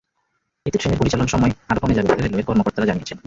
এতে 0.65 0.77
ট্রেনের 0.77 0.99
পরিচালন 1.01 1.27
সময় 1.27 1.51
আরও 1.69 1.79
কমে 1.81 1.95
যাবে 1.97 2.07
বলে 2.09 2.21
রেলওয়ের 2.21 2.47
কর্মকর্তারা 2.47 2.89
জানিয়েছেন। 2.89 3.17